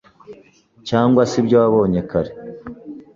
cyangwa 0.87 1.21
se 1.29 1.35
ibyo 1.41 1.55
wabonye 1.61 2.01
kare. 2.09 2.31